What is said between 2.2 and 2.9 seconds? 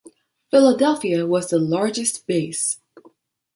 base.